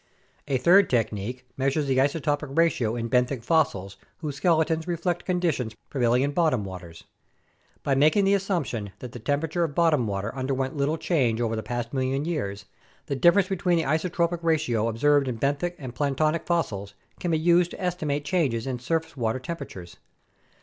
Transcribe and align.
A 0.47 0.57
third 0.57 0.89
technique 0.89 1.45
measures 1.57 1.85
the 1.85 1.97
isotopic 1.99 2.57
ratio 2.57 2.95
in 2.95 3.07
benthic 3.07 3.43
fossils 3.43 3.97
whose 4.17 4.37
skeletons 4.37 4.87
reflect 4.87 5.25
conditions 5.25 5.75
prevailing 5.91 6.23
in 6.23 6.31
bottom 6.31 6.63
waters. 6.65 7.03
By 7.83 7.93
making 7.93 8.25
the 8.25 8.33
assumption 8.33 8.93
that 8.97 9.11
the 9.11 9.19
temperature 9.19 9.63
of 9.63 9.75
bottom 9.75 10.07
water 10.07 10.33
underwent 10.33 10.75
little 10.75 10.97
change 10.97 11.39
over 11.39 11.55
the 11.55 11.61
past 11.61 11.93
million 11.93 12.25
years, 12.25 12.65
the 13.05 13.15
difference 13.15 13.49
between 13.49 13.77
the 13.77 13.85
isotopic 13.85 14.39
ratio 14.41 14.87
observed 14.87 15.27
in 15.27 15.37
benthic 15.37 15.75
and 15.77 15.93
planktonic 15.93 16.47
fossils 16.47 16.95
can 17.19 17.29
be 17.29 17.37
used 17.37 17.69
to 17.69 17.79
estimate 17.79 18.25
changes 18.25 18.65
in 18.65 18.79
surface 18.79 19.15
water 19.15 19.37
temperatures. 19.37 19.97